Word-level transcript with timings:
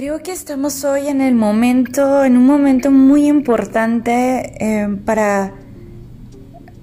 Creo 0.00 0.22
que 0.22 0.32
estamos 0.32 0.82
hoy 0.84 1.08
en 1.08 1.20
el 1.20 1.34
momento, 1.34 2.24
en 2.24 2.38
un 2.38 2.46
momento 2.46 2.90
muy 2.90 3.28
importante 3.28 4.54
eh, 4.58 4.88
para 5.04 5.52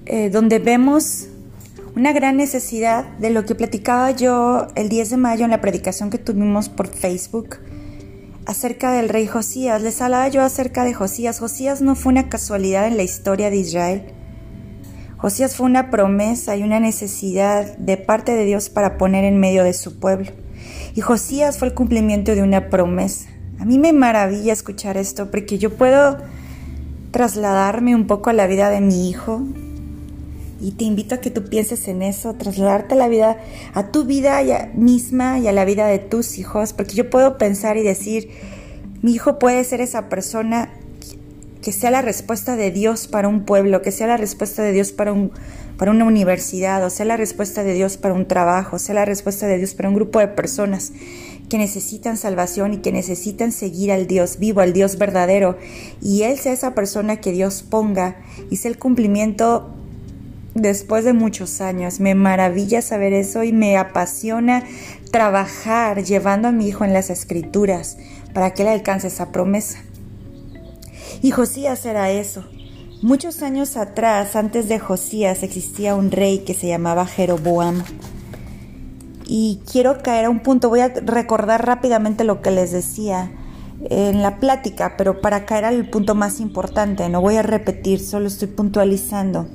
eh, 0.06 0.30
donde 0.30 0.60
vemos 0.60 1.26
una 1.96 2.12
gran 2.12 2.36
necesidad 2.36 3.04
de 3.18 3.30
lo 3.30 3.44
que 3.44 3.56
platicaba 3.56 4.12
yo 4.12 4.68
el 4.76 4.88
10 4.88 5.10
de 5.10 5.16
mayo 5.16 5.44
en 5.44 5.50
la 5.50 5.60
predicación 5.60 6.10
que 6.10 6.18
tuvimos 6.18 6.68
por 6.68 6.86
Facebook 6.86 7.56
acerca 8.46 8.92
del 8.92 9.08
rey 9.08 9.26
Josías. 9.26 9.82
Les 9.82 10.00
hablaba 10.00 10.28
yo 10.28 10.42
acerca 10.42 10.84
de 10.84 10.94
Josías. 10.94 11.40
Josías 11.40 11.82
no 11.82 11.96
fue 11.96 12.12
una 12.12 12.28
casualidad 12.28 12.86
en 12.86 12.96
la 12.96 13.02
historia 13.02 13.50
de 13.50 13.56
Israel. 13.56 14.12
Josías 15.18 15.56
fue 15.56 15.66
una 15.66 15.90
promesa 15.90 16.56
y 16.56 16.62
una 16.62 16.78
necesidad 16.78 17.76
de 17.76 17.96
parte 17.96 18.36
de 18.36 18.44
Dios 18.44 18.68
para 18.68 18.96
poner 18.98 19.24
en 19.24 19.38
medio 19.38 19.64
de 19.64 19.72
su 19.72 19.98
pueblo. 19.98 20.30
Y 20.94 21.00
Josías 21.00 21.58
fue 21.58 21.68
el 21.68 21.74
cumplimiento 21.74 22.36
de 22.36 22.42
una 22.42 22.70
promesa. 22.70 23.28
A 23.58 23.64
mí 23.64 23.78
me 23.78 23.92
maravilla 23.92 24.52
escuchar 24.52 24.96
esto 24.96 25.28
porque 25.32 25.58
yo 25.58 25.70
puedo 25.76 26.18
trasladarme 27.10 27.96
un 27.96 28.06
poco 28.06 28.30
a 28.30 28.32
la 28.32 28.46
vida 28.46 28.70
de 28.70 28.80
mi 28.80 29.10
hijo 29.10 29.42
y 30.60 30.72
te 30.72 30.84
invito 30.84 31.16
a 31.16 31.18
que 31.18 31.30
tú 31.30 31.44
pienses 31.44 31.88
en 31.88 32.02
eso, 32.02 32.34
trasladarte 32.34 32.94
a 32.94 32.98
la 32.98 33.08
vida, 33.08 33.38
a 33.74 33.88
tu 33.88 34.04
vida 34.04 34.40
misma 34.74 35.40
y 35.40 35.48
a 35.48 35.52
la 35.52 35.64
vida 35.64 35.88
de 35.88 35.98
tus 35.98 36.38
hijos, 36.38 36.72
porque 36.72 36.94
yo 36.94 37.10
puedo 37.10 37.38
pensar 37.38 37.76
y 37.76 37.82
decir, 37.82 38.30
mi 39.02 39.14
hijo 39.14 39.40
puede 39.40 39.64
ser 39.64 39.80
esa 39.80 40.08
persona 40.08 40.70
que 41.62 41.72
sea 41.72 41.90
la 41.90 42.02
respuesta 42.02 42.56
de 42.56 42.70
Dios 42.70 43.08
para 43.08 43.28
un 43.28 43.44
pueblo, 43.44 43.82
que 43.82 43.92
sea 43.92 44.06
la 44.06 44.16
respuesta 44.16 44.62
de 44.62 44.72
Dios 44.72 44.92
para 44.92 45.12
un 45.12 45.32
para 45.76 45.92
una 45.92 46.04
universidad, 46.04 46.84
o 46.84 46.90
sea 46.90 47.06
la 47.06 47.16
respuesta 47.16 47.62
de 47.62 47.72
Dios 47.72 47.96
para 47.96 48.12
un 48.12 48.26
trabajo, 48.26 48.80
sea 48.80 48.96
la 48.96 49.04
respuesta 49.04 49.46
de 49.46 49.58
Dios 49.58 49.74
para 49.74 49.88
un 49.88 49.94
grupo 49.94 50.18
de 50.18 50.26
personas 50.26 50.92
que 51.48 51.56
necesitan 51.56 52.16
salvación 52.16 52.74
y 52.74 52.78
que 52.78 52.90
necesitan 52.90 53.52
seguir 53.52 53.92
al 53.92 54.08
Dios 54.08 54.38
vivo, 54.38 54.60
al 54.60 54.72
Dios 54.72 54.98
verdadero, 54.98 55.56
y 56.02 56.22
Él 56.24 56.36
sea 56.36 56.52
esa 56.52 56.74
persona 56.74 57.20
que 57.20 57.30
Dios 57.30 57.62
ponga 57.62 58.16
y 58.50 58.56
sea 58.56 58.72
el 58.72 58.78
cumplimiento 58.78 59.72
después 60.54 61.04
de 61.04 61.12
muchos 61.12 61.60
años. 61.60 62.00
Me 62.00 62.14
maravilla 62.14 62.82
saber 62.82 63.12
eso 63.12 63.44
y 63.44 63.52
me 63.52 63.76
apasiona 63.78 64.64
trabajar 65.10 66.02
llevando 66.02 66.48
a 66.48 66.52
mi 66.52 66.68
hijo 66.68 66.84
en 66.84 66.92
las 66.92 67.08
escrituras 67.08 67.96
para 68.34 68.52
que 68.52 68.62
él 68.62 68.68
alcance 68.68 69.06
esa 69.06 69.32
promesa. 69.32 69.78
Y 71.22 71.30
Josías 71.30 71.84
era 71.84 72.10
eso, 72.10 72.44
Muchos 73.00 73.44
años 73.44 73.76
atrás, 73.76 74.34
antes 74.34 74.68
de 74.68 74.80
Josías, 74.80 75.44
existía 75.44 75.94
un 75.94 76.10
rey 76.10 76.40
que 76.40 76.52
se 76.52 76.66
llamaba 76.66 77.06
Jeroboam. 77.06 77.84
Y 79.24 79.60
quiero 79.70 80.02
caer 80.02 80.24
a 80.24 80.30
un 80.30 80.40
punto, 80.40 80.68
voy 80.68 80.80
a 80.80 80.88
recordar 80.88 81.64
rápidamente 81.64 82.24
lo 82.24 82.42
que 82.42 82.50
les 82.50 82.72
decía 82.72 83.30
en 83.88 84.20
la 84.20 84.40
plática, 84.40 84.96
pero 84.98 85.20
para 85.20 85.46
caer 85.46 85.64
al 85.66 85.88
punto 85.88 86.16
más 86.16 86.40
importante, 86.40 87.08
no 87.08 87.20
voy 87.20 87.36
a 87.36 87.42
repetir, 87.42 88.00
solo 88.00 88.26
estoy 88.26 88.48
puntualizando. 88.48 89.46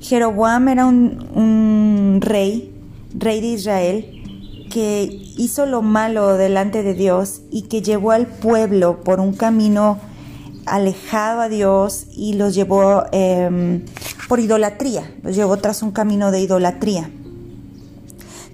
Jeroboam 0.00 0.68
era 0.68 0.86
un, 0.86 1.30
un 1.34 2.20
rey, 2.20 2.72
rey 3.12 3.40
de 3.40 3.46
Israel, 3.48 4.68
que 4.70 5.02
hizo 5.36 5.66
lo 5.66 5.82
malo 5.82 6.36
delante 6.36 6.84
de 6.84 6.94
Dios 6.94 7.42
y 7.50 7.62
que 7.62 7.82
llevó 7.82 8.12
al 8.12 8.28
pueblo 8.28 9.00
por 9.02 9.18
un 9.18 9.32
camino 9.32 9.98
alejado 10.66 11.40
a 11.40 11.48
Dios 11.48 12.06
y 12.12 12.34
los 12.34 12.54
llevó 12.54 13.04
em, 13.12 13.84
por 14.28 14.40
idolatría, 14.40 15.12
los 15.22 15.34
llevó 15.34 15.56
tras 15.56 15.82
un 15.82 15.92
camino 15.92 16.30
de 16.30 16.40
idolatría. 16.40 17.10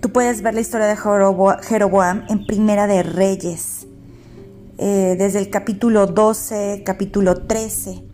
Tú 0.01 0.11
puedes 0.11 0.43
ver 0.43 0.55
la 0.55 0.61
historia 0.61 0.87
de 0.87 0.97
Jeroboam 0.97 2.25
en 2.29 2.47
Primera 2.47 2.87
de 2.87 3.03
Reyes, 3.03 3.87
eh, 4.79 5.17
desde 5.19 5.41
el 5.41 5.51
capítulo 5.51 6.07
12, 6.07 6.83
capítulo 6.87 7.47
13, 7.47 8.05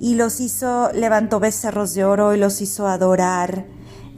y 0.00 0.16
los 0.16 0.40
hizo, 0.40 0.90
levantó 0.92 1.38
becerros 1.38 1.94
de 1.94 2.04
oro 2.04 2.34
y 2.34 2.38
los 2.38 2.60
hizo 2.60 2.88
adorar 2.88 3.64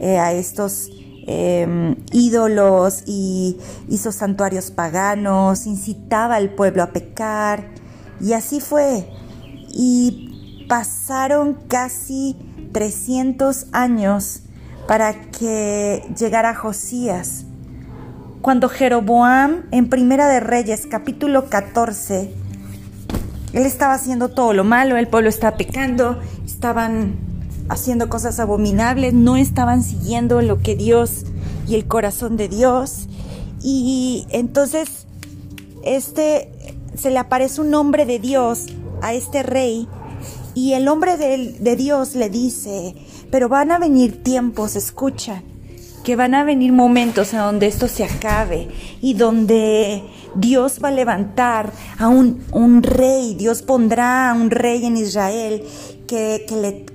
eh, 0.01 0.19
a 0.19 0.33
estos 0.33 0.89
em, 1.27 1.97
ídolos 2.13 3.03
y 3.07 3.59
hizo 3.89 4.11
santuarios 4.11 4.71
paganos, 4.71 5.67
incitaba 5.67 6.37
al 6.37 6.55
pueblo 6.55 6.83
a 6.83 6.93
pecar 6.93 7.69
y 8.21 8.33
así 8.33 8.61
fue. 8.61 9.09
Y 9.73 10.67
pasaron 10.69 11.55
casi 11.69 12.37
300 12.73 13.67
años 13.73 14.43
para 14.87 15.15
que 15.31 16.05
llegara 16.19 16.55
Josías. 16.55 17.45
Cuando 18.43 18.69
Jeroboam, 18.69 19.65
en 19.73 19.89
Primera 19.89 20.29
de 20.29 20.41
Reyes, 20.41 20.87
capítulo 20.89 21.49
14, 21.49 22.33
él 23.53 23.67
estaba 23.67 23.95
haciendo 23.95 24.29
todo 24.29 24.53
lo 24.53 24.65
malo, 24.65 24.97
el 24.97 25.09
pueblo 25.09 25.29
estaba 25.29 25.57
pecando, 25.57 26.21
estaban 26.45 27.17
haciendo 27.69 28.09
cosas 28.09 28.39
abominables, 28.39 29.15
no 29.15 29.37
estaban 29.37 29.83
siguiendo 29.83 30.43
lo 30.43 30.61
que 30.61 30.77
Dios 30.77 31.25
y 31.67 31.75
el 31.75 31.87
corazón 31.87 32.37
de 32.37 32.49
Dios. 32.49 33.09
Y 33.63 34.27
entonces, 34.31 35.07
este 35.83 36.53
se 36.97 37.11
le 37.11 37.19
aparece 37.19 37.61
un 37.61 37.75
hombre 37.75 38.07
de 38.07 38.19
Dios 38.19 38.67
a 39.03 39.15
este 39.15 39.43
rey 39.43 39.89
y 40.55 40.73
el 40.73 40.89
hombre 40.89 41.19
de, 41.19 41.77
Dios 41.77 42.15
le 42.15 42.31
dice, 42.31 42.95
pero 43.31 43.51
van 43.51 43.71
a 43.73 43.79
venir 43.79 44.23
tiempos, 44.23 44.75
escucha, 44.75 45.43
que 46.03 46.17
van 46.17 46.35
a 46.35 46.45
venir 46.45 46.73
momentos 46.73 47.35
en 47.35 47.41
donde 47.41 47.67
esto 47.67 47.89
se 47.89 48.05
acabe 48.05 48.69
y 49.03 49.13
donde 49.15 50.03
Dios 50.35 50.79
va 50.83 50.89
a 50.89 50.93
levantar 50.93 51.73
a 51.99 52.09
un, 52.09 52.83
rey, 52.83 53.35
Dios 53.35 53.61
pondrá 53.61 54.31
a 54.31 54.35
un 54.35 54.51
rey 54.51 54.87
en 54.87 54.97
Israel 54.97 55.63
que 56.07 56.47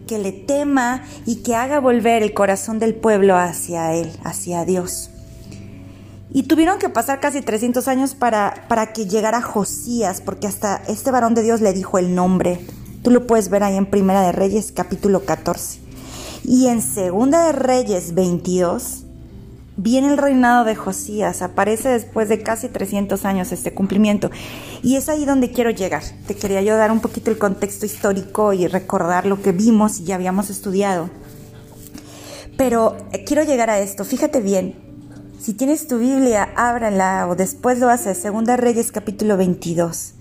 le 0.09 0.31
tema 0.31 1.03
y 1.27 1.43
que 1.43 1.55
haga 1.55 1.79
volver 1.79 2.23
el 2.23 2.33
corazón 2.33 2.79
del 2.79 2.95
pueblo 2.95 3.37
hacia 3.37 3.93
él, 3.93 4.11
hacia 4.23 4.65
Dios. 4.65 5.10
Y 6.33 6.43
tuvieron 6.43 6.79
que 6.79 6.89
pasar 6.89 7.19
casi 7.19 7.41
300 7.41 7.87
años 7.87 8.15
para, 8.15 8.65
para 8.69 8.93
que 8.93 9.05
llegara 9.05 9.41
Josías, 9.41 10.21
porque 10.21 10.47
hasta 10.47 10.81
este 10.87 11.11
varón 11.11 11.33
de 11.33 11.43
Dios 11.43 11.59
le 11.61 11.73
dijo 11.73 11.97
el 11.97 12.15
nombre. 12.15 12.65
Tú 13.03 13.11
lo 13.11 13.27
puedes 13.27 13.49
ver 13.49 13.63
ahí 13.63 13.75
en 13.75 13.85
Primera 13.85 14.21
de 14.21 14.31
Reyes, 14.31 14.71
capítulo 14.71 15.25
14. 15.25 15.79
Y 16.43 16.67
en 16.67 16.81
Segunda 16.81 17.45
de 17.45 17.51
Reyes 17.51 18.13
22, 18.13 19.03
viene 19.75 20.07
el 20.07 20.17
reinado 20.17 20.63
de 20.63 20.75
Josías. 20.75 21.41
Aparece 21.41 21.89
después 21.89 22.29
de 22.29 22.41
casi 22.41 22.69
300 22.69 23.25
años 23.25 23.51
este 23.51 23.73
cumplimiento. 23.73 24.31
Y 24.83 24.95
es 24.95 25.09
ahí 25.09 25.25
donde 25.25 25.51
quiero 25.51 25.69
llegar. 25.69 26.03
Te 26.27 26.35
quería 26.35 26.61
yo 26.61 26.77
dar 26.77 26.91
un 26.91 27.01
poquito 27.01 27.29
el 27.29 27.37
contexto 27.37 27.85
histórico 27.85 28.53
y 28.53 28.67
recordar 28.67 29.25
lo 29.25 29.41
que 29.41 29.51
vimos 29.51 29.99
y 29.99 30.05
ya 30.05 30.15
habíamos 30.15 30.49
estudiado. 30.49 31.09
Pero 32.57 32.95
eh, 33.11 33.23
quiero 33.25 33.43
llegar 33.43 33.69
a 33.69 33.79
esto. 33.79 34.05
Fíjate 34.05 34.39
bien, 34.39 34.75
si 35.41 35.55
tienes 35.55 35.87
tu 35.87 35.97
Biblia, 35.97 36.49
ábrala 36.55 37.27
o 37.27 37.35
después 37.35 37.79
lo 37.79 37.89
haces. 37.89 38.19
Segunda 38.19 38.57
Reyes 38.57 38.91
capítulo 38.91 39.37
22. 39.37 40.13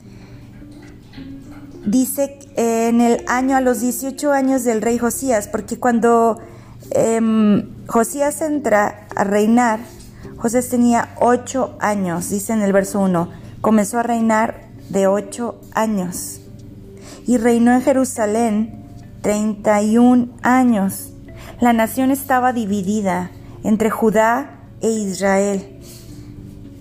Dice 1.85 2.39
en 2.57 3.03
el 3.03 3.23
año 3.29 3.55
a 3.55 3.61
los 3.61 3.83
18 3.83 4.33
años 4.33 4.65
del 4.65 4.81
rey 4.81 4.97
Josías, 4.97 5.47
porque 5.47 5.79
cuando 5.79 6.39
em, 6.93 7.69
Josías 7.87 8.41
entra 8.41 9.07
a 9.15 9.25
reinar, 9.25 9.81
José 10.39 10.63
tenía 10.63 11.11
8 11.21 11.77
años, 11.81 12.31
dice 12.31 12.55
en 12.55 12.63
el 12.63 12.73
verso 12.73 13.01
1. 13.01 13.29
Comenzó 13.61 13.99
a 13.99 14.03
reinar 14.03 14.69
de 14.89 15.07
8 15.07 15.61
años 15.75 16.41
y 17.27 17.37
reinó 17.37 17.75
en 17.75 17.83
Jerusalén 17.83 18.87
31 19.21 20.31
años. 20.41 21.13
La 21.61 21.75
nación 21.75 22.11
estaba 22.11 22.55
dividida 22.55 23.31
entre 23.63 23.91
Judá 23.91 24.60
e 24.81 24.89
Israel. 24.91 25.81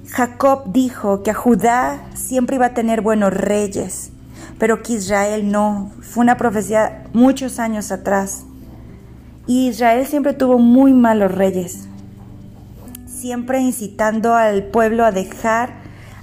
Jacob 0.08 0.72
dijo 0.72 1.22
que 1.22 1.32
a 1.32 1.36
Judá 1.36 2.10
siempre 2.16 2.56
iba 2.56 2.68
a 2.68 2.74
tener 2.74 3.02
buenos 3.02 3.34
reyes, 3.34 4.12
pero 4.58 4.82
que 4.82 4.94
Israel 4.94 5.52
no. 5.52 5.92
Fue 6.02 6.22
una 6.22 6.38
profecía 6.38 7.04
muchos 7.14 7.60
años 7.60 7.92
atrás. 7.92 8.44
Y 9.46 9.70
Israel 9.70 10.06
siempre 10.08 10.34
tuvo 10.34 10.58
muy 10.60 10.94
malos 10.94 11.32
reyes, 11.32 11.88
siempre 13.08 13.60
incitando 13.60 14.36
al 14.36 14.64
pueblo 14.64 15.06
a 15.06 15.12
dejar 15.12 15.74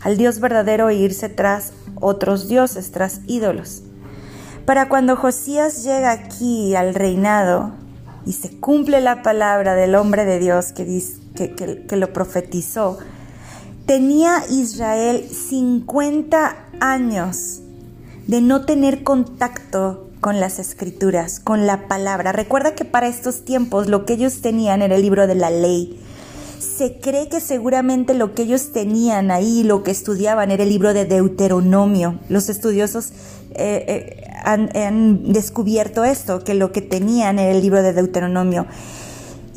al 0.03 0.17
Dios 0.17 0.41
verdadero 0.41 0.89
e 0.89 0.95
irse 0.95 1.29
tras 1.29 1.73
otros 2.01 2.49
dioses, 2.49 2.93
tras 2.93 3.21
ídolos. 3.27 3.83
Para 4.65 4.89
cuando 4.89 5.17
Josías 5.17 5.85
llega 5.85 6.11
aquí 6.11 6.75
al 6.75 6.95
reinado 6.95 7.73
y 8.25 8.33
se 8.33 8.59
cumple 8.61 9.01
la 9.01 9.23
palabra 9.23 9.75
del 9.75 9.95
hombre 9.95 10.25
de 10.25 10.39
Dios 10.39 10.73
que 10.73 10.85
dice, 10.85 11.26
que, 11.37 11.97
lo 11.97 12.13
profetizó, 12.13 12.99
tenía 13.87 14.43
Israel 14.51 15.25
50 15.31 16.57
años 16.81 17.61
de 18.27 18.41
no 18.41 18.65
tener 18.65 19.05
contacto 19.05 20.11
con 20.21 20.41
las 20.41 20.59
escrituras, 20.59 21.39
con 21.39 21.67
la 21.67 21.87
palabra. 21.87 22.33
Recuerda 22.33 22.75
que 22.75 22.85
para 22.85 23.07
estos 23.07 23.45
tiempos 23.45 23.87
lo 23.87 24.05
que 24.05 24.15
ellos 24.15 24.41
tenían 24.41 24.83
era 24.83 24.97
el 24.97 25.03
libro 25.03 25.29
de 25.29 25.37
la 25.37 25.51
ley. 25.51 26.01
se 26.59 26.99
cree 27.01 27.29
que 27.29 27.41
seguramente 27.41 28.13
lo 28.15 28.35
que 28.35 28.43
ellos 28.43 28.73
tenían 28.73 29.31
ahí, 29.31 29.63
lo 29.63 29.83
que 29.83 29.91
estudiaban, 29.91 30.51
era 30.51 30.63
el 30.65 30.71
libro 30.71 30.95
de 30.95 31.05
Deuteronomio. 31.05 32.19
Los 32.29 32.49
estudiosos 32.49 33.13
eh, 33.59 33.85
eh, 33.89 34.27
han, 34.45 35.33
descubierto 35.33 36.05
esto, 36.05 36.45
que 36.45 36.55
lo 36.55 36.73
que 36.73 36.83
tenían 36.83 37.39
era 37.39 37.53
el 37.53 37.63
libro 37.63 37.83
de 37.83 37.93
Deuteronomio. 37.93 38.67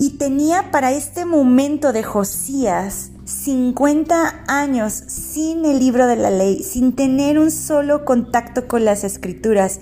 Y 0.02 0.12
tenía 0.12 0.72
para 0.72 0.94
este 0.94 1.26
momento 1.26 1.92
de 1.92 2.04
Josías 2.04 3.12
50 3.26 4.46
años 4.48 4.94
sin 4.94 5.66
el 5.66 5.78
libro 5.78 6.08
de 6.08 6.16
la 6.16 6.30
ley, 6.30 6.64
sin 6.64 6.96
tener 6.96 7.38
un 7.38 7.52
solo 7.52 8.06
contacto 8.06 8.66
con 8.66 8.86
las 8.86 9.04
escrituras. 9.04 9.82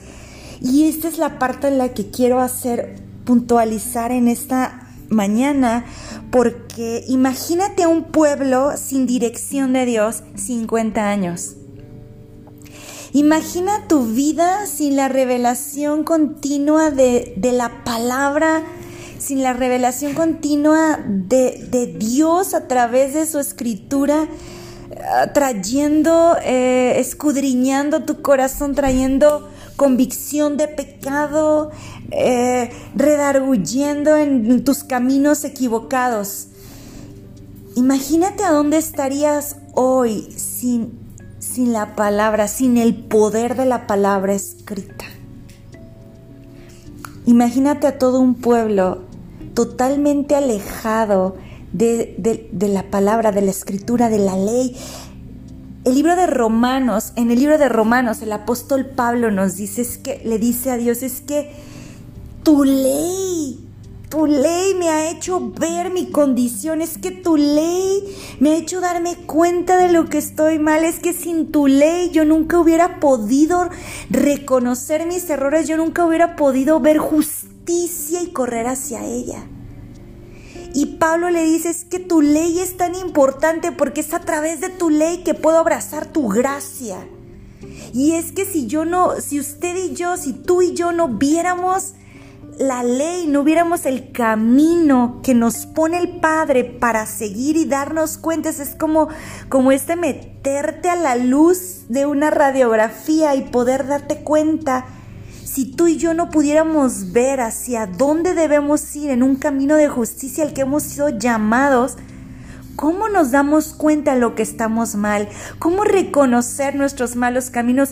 Y 0.59 0.89
esta 0.89 1.07
es 1.07 1.19
la 1.19 1.37
parte 1.37 1.67
en 1.67 1.77
la 1.77 1.89
que 1.89 2.09
quiero 2.09 2.39
hacer 2.39 2.95
puntualizar 3.25 4.11
en 4.11 4.27
esta 4.27 4.89
mañana, 5.09 5.85
porque 6.31 7.05
imagínate 7.07 7.85
un 7.85 8.05
pueblo 8.05 8.71
sin 8.75 9.05
dirección 9.05 9.71
de 9.71 9.85
Dios 9.85 10.23
50 10.35 11.09
años. 11.09 11.57
Imagina 13.13 13.87
tu 13.87 14.05
vida 14.05 14.65
sin 14.67 14.95
la 14.95 15.07
revelación 15.07 16.03
continua 16.03 16.91
de, 16.91 17.33
la 17.53 17.83
palabra, 17.83 18.63
sin 19.19 19.43
la 19.43 19.53
revelación 19.53 20.13
continua 20.13 20.99
de, 21.07 21.95
Dios 21.97 22.53
a 22.53 22.67
través 22.67 23.13
de 23.13 23.25
su 23.25 23.39
escritura, 23.39 24.27
eh, 24.91 24.97
trayendo, 25.33 26.37
eh, 26.43 26.99
escudriñando 26.99 28.03
tu 28.03 28.21
corazón, 28.21 28.75
trayendo 28.75 29.49
convicción 29.75 30.57
de 30.57 30.67
pecado, 30.67 31.71
eh, 32.11 32.71
redarguyendo 32.95 34.15
en 34.15 34.63
tus 34.63 34.83
caminos 34.83 35.43
equivocados. 35.43 36.47
Imagínate 37.75 38.43
a 38.43 38.51
dónde 38.51 38.77
estarías 38.77 39.57
hoy 39.73 40.31
sin 40.35 41.07
sin 41.39 41.73
la 41.73 41.95
palabra, 41.95 42.47
sin 42.47 42.77
el 42.77 42.95
poder 42.95 43.55
de 43.55 43.65
la 43.65 43.87
palabra 43.87 44.33
escrita. 44.33 45.05
Imagínate 47.27 47.87
a 47.87 47.99
todo 47.99 48.21
un 48.21 48.35
pueblo 48.35 49.03
totalmente 49.53 50.33
alejado 50.33 51.35
de, 51.73 52.49
la 52.57 52.89
palabra, 52.89 53.33
de 53.33 53.41
la 53.41 53.51
escritura, 53.51 54.07
de 54.07 54.17
la 54.17 54.37
ley. 54.37 54.77
El 55.83 55.95
libro 55.95 56.15
de 56.15 56.25
Romanos, 56.25 57.11
en 57.17 57.29
el 57.29 57.39
libro 57.39 57.57
de 57.57 57.67
Romanos, 57.67 58.21
el 58.21 58.31
apóstol 58.31 58.85
Pablo 58.85 59.29
nos 59.29 59.57
dice, 59.57 59.81
es 59.81 59.97
que 59.97 60.21
le 60.23 60.39
dice 60.39 60.71
a 60.71 60.77
Dios, 60.77 61.03
es 61.03 61.19
que 61.19 61.51
tu 62.43 62.63
ley 62.63 63.66
tu 64.09 64.25
ley 64.25 64.73
me 64.75 64.89
ha 64.89 65.09
hecho 65.09 65.51
ver 65.51 65.91
mi 65.91 66.11
condición, 66.11 66.81
es 66.81 66.97
que 66.97 67.11
tu 67.11 67.35
ley 67.35 68.03
me 68.39 68.51
ha 68.51 68.57
hecho 68.57 68.79
darme 68.79 69.15
cuenta 69.15 69.77
de 69.77 69.91
lo 69.91 70.05
que 70.05 70.17
estoy 70.17 70.59
mal, 70.59 70.85
es 70.85 70.99
que 70.99 71.13
sin 71.13 71.51
tu 71.51 71.67
ley 71.67 72.09
yo 72.11 72.23
nunca 72.23 72.57
hubiera 72.57 72.99
podido 72.99 73.69
reconocer 74.09 75.05
mis 75.07 75.29
errores, 75.29 75.67
yo 75.67 75.75
nunca 75.75 76.05
hubiera 76.05 76.35
podido 76.37 76.79
ver 76.79 76.99
justicia 76.99 78.21
y 78.21 78.27
correr 78.27 78.67
hacia 78.67 79.03
ella. 79.03 79.45
Y 80.73 80.97
Pablo 80.97 81.29
le 81.29 81.43
dice, 81.43 81.69
es 81.69 81.83
que 81.83 81.99
tu 81.99 82.21
ley 82.21 82.59
es 82.59 82.77
tan 82.77 82.95
importante 82.95 83.71
porque 83.71 84.01
es 84.01 84.13
a 84.13 84.19
través 84.19 84.61
de 84.61 84.69
tu 84.69 84.89
ley 84.89 85.23
que 85.23 85.33
puedo 85.33 85.57
abrazar 85.57 86.05
tu 86.05 86.27
gracia. 86.29 87.07
Y 87.93 88.11
es 88.11 88.31
que 88.31 88.45
si 88.45 88.67
yo 88.67 88.85
no, 88.85 89.19
si 89.19 89.39
usted 89.39 89.75
y 89.75 89.95
yo, 89.95 90.17
si 90.17 90.33
tú 90.33 90.61
y 90.61 90.73
yo 90.73 90.91
no 90.91 91.07
viéramos 91.07 91.93
la 92.59 92.83
ley, 92.83 93.27
no 93.27 93.41
hubiéramos 93.41 93.85
el 93.85 94.11
camino 94.11 95.19
que 95.23 95.35
nos 95.35 95.65
pone 95.67 95.97
el 95.97 96.19
Padre 96.19 96.63
para 96.63 97.05
seguir 97.05 97.55
y 97.55 97.65
darnos 97.65 98.17
cuentas, 98.17 98.59
es 98.59 98.75
como, 98.75 99.09
como 99.49 99.71
este 99.71 99.95
meterte 99.95 100.89
a 100.89 100.95
la 100.95 101.15
luz 101.15 101.85
de 101.87 102.05
una 102.05 102.31
radiografía 102.31 103.35
y 103.35 103.43
poder 103.43 103.87
darte 103.87 104.23
cuenta. 104.23 104.85
Si 105.43 105.65
tú 105.65 105.87
y 105.87 105.97
yo 105.97 106.13
no 106.13 106.29
pudiéramos 106.29 107.11
ver 107.11 107.41
hacia 107.41 107.85
dónde 107.85 108.33
debemos 108.33 108.95
ir 108.95 109.11
en 109.11 109.23
un 109.23 109.35
camino 109.35 109.75
de 109.75 109.87
justicia 109.87 110.43
al 110.43 110.53
que 110.53 110.61
hemos 110.61 110.83
sido 110.83 111.09
llamados, 111.09 111.97
¿cómo 112.75 113.07
nos 113.07 113.31
damos 113.31 113.73
cuenta 113.73 114.15
de 114.15 114.19
lo 114.19 114.35
que 114.35 114.43
estamos 114.43 114.95
mal? 114.95 115.29
¿Cómo 115.59 115.83
reconocer 115.83 116.75
nuestros 116.75 117.15
malos 117.15 117.49
caminos 117.49 117.91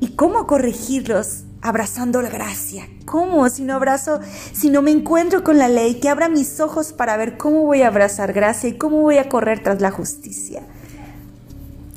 y 0.00 0.14
cómo 0.16 0.46
corregirlos? 0.46 1.44
Abrazando 1.62 2.22
la 2.22 2.30
gracia. 2.30 2.88
¿Cómo? 3.04 3.48
Si 3.48 3.62
no 3.62 3.74
abrazo, 3.74 4.20
si 4.52 4.70
no 4.70 4.82
me 4.82 4.90
encuentro 4.90 5.44
con 5.44 5.58
la 5.58 5.68
ley, 5.68 6.00
que 6.00 6.08
abra 6.08 6.28
mis 6.28 6.60
ojos 6.60 6.92
para 6.92 7.16
ver 7.16 7.36
cómo 7.36 7.64
voy 7.64 7.82
a 7.82 7.88
abrazar 7.88 8.32
gracia 8.32 8.70
y 8.70 8.78
cómo 8.78 9.02
voy 9.02 9.18
a 9.18 9.28
correr 9.28 9.62
tras 9.62 9.80
la 9.80 9.90
justicia. 9.90 10.62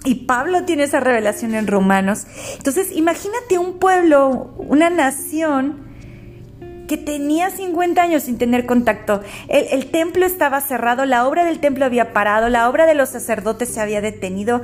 Y 0.06 0.26
Pablo 0.26 0.66
tiene 0.66 0.84
esa 0.84 1.00
revelación 1.00 1.56
en 1.56 1.68
Romanos. 1.68 2.26
Entonces, 2.58 2.92
imagínate 2.92 3.58
un 3.58 3.80
pueblo, 3.80 4.54
una 4.58 4.90
nación 4.90 5.84
que 6.88 6.98
tenía 6.98 7.50
50 7.50 8.02
años 8.02 8.24
sin 8.24 8.38
tener 8.38 8.66
contacto. 8.66 9.22
El, 9.48 9.68
el, 9.72 9.92
templo 9.92 10.26
estaba 10.26 10.60
cerrado, 10.60 11.06
la 11.06 11.26
obra 11.26 11.46
del 11.46 11.60
templo 11.60 11.86
había 11.86 12.12
parado, 12.12 12.50
la 12.50 12.70
obra 12.70 12.86
de 12.86 12.96
los 12.96 13.10
sacerdotes 13.10 13.70
se 13.70 13.80
había 13.80 14.02
detenido 14.02 14.62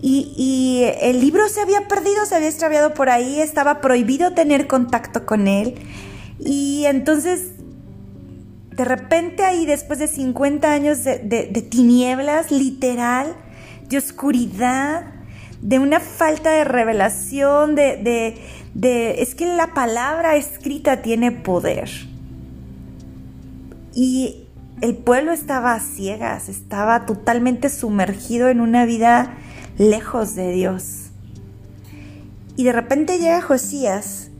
y, 0.00 0.84
el 1.00 1.20
libro 1.20 1.48
se 1.48 1.60
había 1.60 1.88
perdido, 1.88 2.24
se 2.24 2.36
había 2.36 2.48
extraviado 2.48 2.94
por 2.94 3.10
ahí, 3.10 3.40
estaba 3.40 3.80
prohibido 3.80 4.32
tener 4.32 4.66
contacto 4.66 5.26
con 5.26 5.48
él. 5.48 5.74
Y 6.38 6.84
entonces, 6.86 7.50
de 8.76 8.84
repente 8.84 9.44
ahí, 9.44 9.66
después 9.66 9.98
de 9.98 10.06
50 10.06 10.70
años 10.70 11.02
de, 11.04 11.66
tinieblas, 11.68 12.52
literal, 12.52 13.34
de 13.88 13.98
oscuridad, 13.98 15.06
de 15.60 15.80
una 15.80 15.98
falta 15.98 16.50
de 16.50 16.62
revelación, 16.62 17.74
de, 17.74 18.38
de, 18.74 19.20
es 19.20 19.34
que 19.34 19.46
la 19.46 19.74
palabra 19.74 20.36
escrita 20.36 21.02
tiene 21.02 21.32
poder. 21.32 21.90
Y 23.94 24.44
el 24.80 24.94
pueblo 24.94 25.32
estaba 25.32 25.74
a 25.74 25.80
ciegas, 25.80 26.48
estaba 26.48 27.04
totalmente 27.04 27.68
sumergido 27.68 28.48
en 28.48 28.60
una 28.60 28.84
vida 28.84 29.34
lejos 29.78 30.34
de 30.34 30.52
Dios. 30.52 31.10
Y 32.56 32.64
de 32.64 32.72
repente 32.72 33.18
llega 33.18 33.40
Josías, 33.40 34.30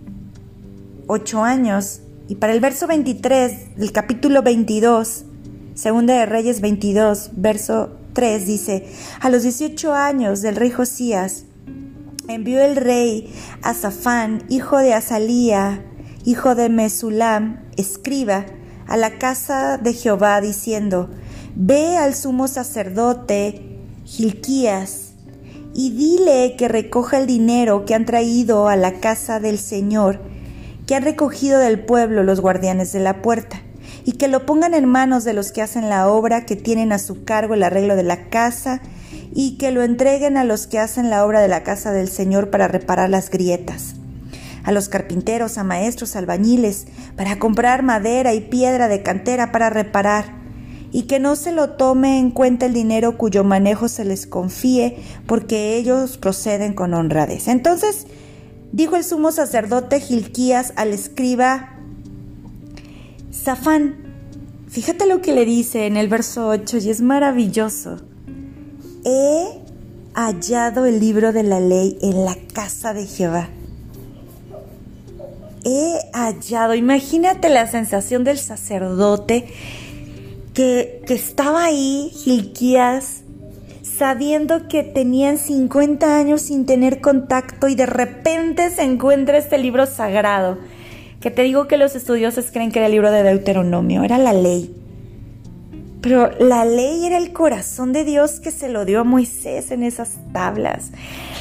ocho 1.06 1.44
años, 1.44 2.00
y 2.28 2.34
para 2.34 2.52
el 2.52 2.60
verso 2.60 2.86
23 2.86 3.76
del 3.76 3.92
capítulo 3.92 4.42
22, 4.42 5.24
Segunda 5.74 6.14
de 6.14 6.26
Reyes 6.26 6.60
22, 6.60 7.30
verso 7.36 7.90
3 8.12 8.46
dice, 8.46 8.84
a 9.20 9.30
los 9.30 9.44
18 9.44 9.94
años 9.94 10.42
del 10.42 10.56
rey 10.56 10.70
Josías, 10.70 11.44
envió 12.26 12.60
el 12.60 12.74
rey 12.74 13.32
a 13.62 13.74
Safán, 13.74 14.42
hijo 14.48 14.78
de 14.78 14.92
Azalía, 14.92 15.84
hijo 16.24 16.56
de 16.56 16.68
Mesulam, 16.68 17.60
escriba, 17.76 18.44
a 18.88 18.96
la 18.96 19.18
casa 19.18 19.78
de 19.78 19.92
Jehová, 19.92 20.40
diciendo, 20.40 21.10
Ve 21.54 21.96
al 21.96 22.14
sumo 22.14 22.48
sacerdote 22.48 23.78
Gilquías, 24.04 25.07
y 25.78 25.90
dile 25.90 26.56
que 26.56 26.66
recoja 26.66 27.18
el 27.18 27.28
dinero 27.28 27.84
que 27.84 27.94
han 27.94 28.04
traído 28.04 28.66
a 28.66 28.74
la 28.74 28.94
casa 28.94 29.38
del 29.38 29.60
Señor, 29.60 30.20
que 30.88 30.96
han 30.96 31.04
recogido 31.04 31.60
del 31.60 31.78
pueblo 31.78 32.24
los 32.24 32.40
guardianes 32.40 32.92
de 32.92 32.98
la 32.98 33.22
puerta, 33.22 33.62
y 34.04 34.14
que 34.14 34.26
lo 34.26 34.44
pongan 34.44 34.74
en 34.74 34.86
manos 34.86 35.22
de 35.22 35.34
los 35.34 35.52
que 35.52 35.62
hacen 35.62 35.88
la 35.88 36.08
obra, 36.08 36.46
que 36.46 36.56
tienen 36.56 36.90
a 36.90 36.98
su 36.98 37.22
cargo 37.22 37.54
el 37.54 37.62
arreglo 37.62 37.94
de 37.94 38.02
la 38.02 38.28
casa, 38.28 38.82
y 39.32 39.56
que 39.56 39.70
lo 39.70 39.84
entreguen 39.84 40.36
a 40.36 40.42
los 40.42 40.66
que 40.66 40.80
hacen 40.80 41.10
la 41.10 41.24
obra 41.24 41.40
de 41.40 41.46
la 41.46 41.62
casa 41.62 41.92
del 41.92 42.08
Señor 42.08 42.50
para 42.50 42.66
reparar 42.66 43.08
las 43.08 43.30
grietas. 43.30 43.94
A 44.64 44.72
los 44.72 44.88
carpinteros, 44.88 45.58
a 45.58 45.62
maestros, 45.62 46.16
albañiles, 46.16 46.88
para 47.14 47.38
comprar 47.38 47.84
madera 47.84 48.34
y 48.34 48.40
piedra 48.40 48.88
de 48.88 49.04
cantera 49.04 49.52
para 49.52 49.70
reparar, 49.70 50.37
y 50.92 51.02
que 51.02 51.18
no 51.18 51.36
se 51.36 51.52
lo 51.52 51.70
tome 51.70 52.18
en 52.18 52.30
cuenta 52.30 52.66
el 52.66 52.72
dinero 52.72 53.18
cuyo 53.18 53.44
manejo 53.44 53.88
se 53.88 54.04
les 54.04 54.26
confíe, 54.26 54.98
porque 55.26 55.76
ellos 55.76 56.16
proceden 56.16 56.74
con 56.74 56.94
honradez. 56.94 57.48
Entonces 57.48 58.06
dijo 58.72 58.96
el 58.96 59.04
sumo 59.04 59.32
sacerdote 59.32 60.00
Gilquías 60.00 60.72
al 60.76 60.92
escriba 60.92 61.74
Safán, 63.30 63.96
fíjate 64.68 65.06
lo 65.06 65.20
que 65.20 65.32
le 65.32 65.44
dice 65.44 65.86
en 65.86 65.96
el 65.96 66.08
verso 66.08 66.48
8 66.48 66.78
y 66.78 66.90
es 66.90 67.00
maravilloso. 67.00 67.98
He 69.04 69.60
hallado 70.14 70.86
el 70.86 70.98
libro 70.98 71.32
de 71.32 71.44
la 71.44 71.60
ley 71.60 71.98
en 72.02 72.24
la 72.24 72.36
casa 72.52 72.92
de 72.94 73.06
Jehová. 73.06 73.48
He 75.64 75.98
hallado, 76.12 76.74
imagínate 76.74 77.48
la 77.48 77.66
sensación 77.66 78.24
del 78.24 78.38
sacerdote 78.38 79.46
que, 80.58 81.04
estaba 81.14 81.66
ahí 81.66 82.10
Gilquías 82.12 83.22
sabiendo 83.96 84.66
que 84.66 84.82
tenían 84.82 85.38
50 85.38 86.18
años 86.18 86.42
sin 86.42 86.66
tener 86.66 87.00
contacto 87.00 87.68
y 87.68 87.76
de 87.76 87.86
repente 87.86 88.68
se 88.70 88.82
encuentra 88.82 89.38
este 89.38 89.56
libro 89.56 89.86
sagrado, 89.86 90.58
que 91.20 91.30
te 91.30 91.42
digo 91.42 91.68
que 91.68 91.76
los 91.76 91.94
estudiosos 91.94 92.50
creen 92.50 92.72
que 92.72 92.80
era 92.80 92.86
el 92.86 92.92
libro 92.92 93.12
de 93.12 93.22
Deuteronomio, 93.22 94.02
era 94.02 94.18
la 94.18 94.32
ley. 94.32 94.74
Pero 96.00 96.32
la 96.40 96.64
ley 96.64 97.06
era 97.06 97.18
el 97.18 97.32
corazón 97.32 97.92
de 97.92 98.04
Dios 98.04 98.40
que 98.40 98.50
se 98.50 98.68
lo 98.68 98.84
dio 98.84 99.00
a 99.00 99.04
Moisés 99.04 99.70
en 99.70 99.84
esas 99.84 100.16
tablas. 100.32 100.90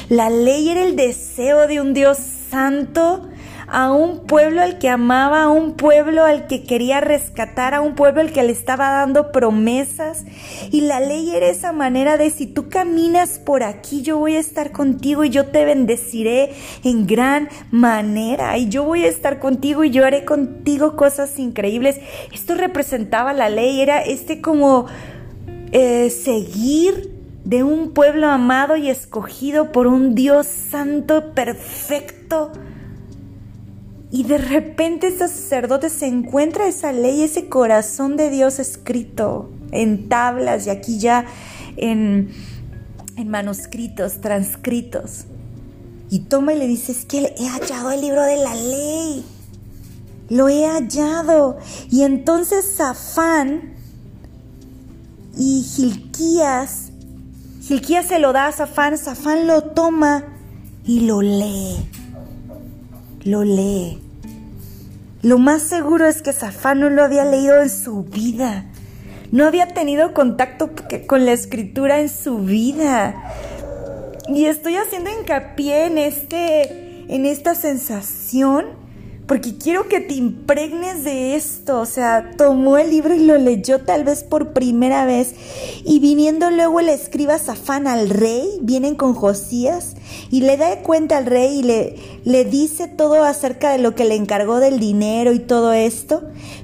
La 0.08 0.30
ley 0.30 0.68
era 0.68 0.84
el 0.84 0.94
deseo 0.94 1.66
de 1.66 1.80
un 1.80 1.92
Dios 1.92 2.18
santo 2.18 3.28
a 3.70 3.92
un 3.92 4.20
pueblo 4.20 4.62
al 4.62 4.78
que 4.78 4.88
amaba, 4.88 5.42
a 5.42 5.48
un 5.48 5.74
pueblo 5.74 6.24
al 6.24 6.46
que 6.46 6.62
quería 6.62 7.00
rescatar, 7.00 7.74
a 7.74 7.80
un 7.80 7.94
pueblo 7.94 8.20
al 8.20 8.32
que 8.32 8.42
le 8.42 8.52
estaba 8.52 8.90
dando 8.90 9.30
promesas. 9.30 10.24
Y 10.70 10.82
la 10.82 11.00
ley 11.00 11.34
era 11.34 11.48
esa 11.48 11.72
manera 11.72 12.16
de 12.16 12.30
si 12.30 12.46
tú 12.46 12.68
caminas 12.68 13.38
por 13.38 13.62
aquí, 13.62 14.02
yo 14.02 14.18
voy 14.18 14.36
a 14.36 14.40
estar 14.40 14.72
contigo 14.72 15.24
y 15.24 15.30
yo 15.30 15.46
te 15.46 15.64
bendeciré 15.64 16.52
en 16.82 17.06
gran 17.06 17.48
manera. 17.70 18.56
Y 18.56 18.68
yo 18.68 18.84
voy 18.84 19.04
a 19.04 19.08
estar 19.08 19.38
contigo 19.38 19.84
y 19.84 19.90
yo 19.90 20.04
haré 20.04 20.24
contigo 20.24 20.96
cosas 20.96 21.38
increíbles. 21.38 22.00
Esto 22.32 22.54
representaba 22.54 23.34
la 23.34 23.50
ley, 23.50 23.80
era 23.80 24.00
este 24.00 24.40
como 24.40 24.86
eh, 25.72 26.08
seguir 26.08 27.16
de 27.44 27.62
un 27.62 27.92
pueblo 27.92 28.28
amado 28.28 28.76
y 28.76 28.88
escogido 28.88 29.72
por 29.72 29.86
un 29.86 30.14
Dios 30.14 30.46
santo, 30.46 31.32
perfecto 31.34 32.52
y 34.10 34.24
de 34.24 34.38
repente 34.38 35.08
ese 35.08 35.28
sacerdote 35.28 35.90
se 35.90 36.06
encuentra 36.06 36.66
esa 36.66 36.92
ley, 36.92 37.22
ese 37.22 37.48
corazón 37.48 38.16
de 38.16 38.30
Dios 38.30 38.58
escrito 38.58 39.50
en 39.70 40.08
tablas 40.08 40.66
y 40.66 40.70
aquí 40.70 40.98
ya 40.98 41.26
en, 41.76 42.30
en 43.16 43.28
manuscritos, 43.28 44.20
transcritos. 44.22 45.26
Y 46.10 46.20
toma 46.20 46.54
y 46.54 46.58
le 46.58 46.66
dice, 46.66 46.92
es 46.92 47.04
que 47.04 47.34
he 47.38 47.48
hallado 47.48 47.90
el 47.90 48.00
libro 48.00 48.22
de 48.22 48.36
la 48.38 48.54
ley. 48.54 49.26
Lo 50.30 50.48
he 50.48 50.66
hallado. 50.66 51.58
Y 51.90 52.02
entonces 52.02 52.76
Zafán 52.76 53.74
y 55.36 55.62
Gilquías, 55.62 56.92
Gilquías 57.60 58.06
se 58.06 58.18
lo 58.18 58.32
da 58.32 58.46
a 58.46 58.52
Zafán, 58.52 58.96
Zafán 58.96 59.46
lo 59.46 59.64
toma 59.64 60.24
y 60.86 61.00
lo 61.00 61.20
lee 61.20 61.76
lo 63.30 63.44
lee. 63.44 63.98
Lo 65.22 65.38
más 65.38 65.62
seguro 65.62 66.06
es 66.06 66.22
que 66.22 66.32
Zafán 66.32 66.80
no 66.80 66.90
lo 66.90 67.02
había 67.02 67.24
leído 67.24 67.60
en 67.60 67.70
su 67.70 68.04
vida. 68.04 68.66
No 69.30 69.46
había 69.46 69.68
tenido 69.68 70.14
contacto 70.14 70.70
con 71.06 71.26
la 71.26 71.32
escritura 71.32 72.00
en 72.00 72.08
su 72.08 72.38
vida. 72.38 73.34
Y 74.28 74.46
estoy 74.46 74.76
haciendo 74.76 75.10
hincapié 75.10 75.86
en 75.86 75.98
este 75.98 76.88
en 77.08 77.24
esta 77.24 77.54
sensación 77.54 78.66
porque 79.28 79.58
quiero 79.58 79.88
que 79.88 80.00
te 80.00 80.14
impregnes 80.14 81.04
de 81.04 81.36
esto. 81.36 81.80
O 81.80 81.86
sea, 81.86 82.30
tomó 82.36 82.78
el 82.78 82.90
libro 82.90 83.14
y 83.14 83.24
lo 83.24 83.36
leyó 83.36 83.80
tal 83.80 84.02
vez 84.02 84.24
por 84.24 84.54
primera 84.54 85.04
vez. 85.04 85.34
Y 85.84 86.00
viniendo 86.00 86.50
luego 86.50 86.80
el 86.80 86.88
escriba 86.88 87.38
Zafán 87.38 87.86
al 87.86 88.08
rey, 88.08 88.48
vienen 88.62 88.94
con 88.94 89.14
Josías 89.14 89.94
y 90.30 90.40
le 90.40 90.56
da 90.56 90.78
cuenta 90.78 91.18
al 91.18 91.26
rey 91.26 91.58
y 91.58 91.62
le, 91.62 91.96
le 92.24 92.46
dice 92.46 92.88
todo 92.88 93.22
acerca 93.22 93.70
de 93.70 93.78
lo 93.78 93.94
que 93.94 94.06
le 94.06 94.14
encargó 94.14 94.60
del 94.60 94.80
dinero 94.80 95.34
y 95.34 95.40
todo 95.40 95.74
esto. 95.74 96.22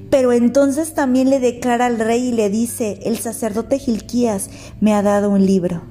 Pero 0.09 0.33
entonces 0.33 0.95
también 0.95 1.29
le 1.29 1.41
declara 1.41 1.85
al 1.85 1.99
rey 1.99 2.29
y 2.29 2.33
le 2.33 2.49
dice, 2.49 2.99
el 3.03 3.19
sacerdote 3.19 3.79
Gilquías 3.79 4.49
me 4.81 4.95
ha 4.95 5.03
dado 5.03 5.29
un 5.29 5.45
libro. 5.45 5.83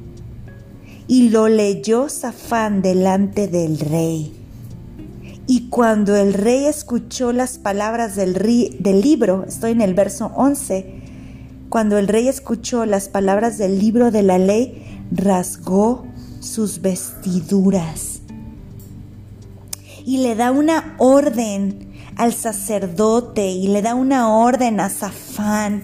Y 1.08 1.30
lo 1.30 1.50
leyó 1.50 2.10
Zafán 2.10 2.82
delante 2.82 3.48
del 3.48 3.80
rey. 3.80 4.43
Y 5.46 5.70
cuando 5.70 6.16
el 6.16 6.34
rey 6.34 6.66
escuchó 6.66 7.34
las 7.34 7.58
palabras 7.58 8.16
del, 8.16 8.34
del, 8.34 9.02
libro, 9.02 9.44
estoy 9.46 9.72
en 9.72 9.82
el 9.82 9.94
verso 9.94 10.32
11, 10.36 11.02
cuando 11.70 11.98
el 11.98 12.08
rey 12.08 12.28
escuchó 12.28 12.86
las 12.86 13.10
palabras 13.10 13.58
del 13.58 13.80
libro 13.80 14.10
de 14.12 14.24
la 14.24 14.38
ley, 14.38 15.06
rasgó 15.12 16.06
sus 16.40 16.82
vestiduras. 16.82 18.22
Y 20.06 20.18
le 20.18 20.36
da 20.36 20.52
una 20.52 20.96
orden 20.98 21.92
al 22.16 22.34
sacerdote 22.34 23.50
y 23.50 23.68
le 23.68 23.82
da 23.82 23.96
una 23.96 24.30
orden 24.34 24.80
a 24.80 24.90
Zafán 24.90 25.84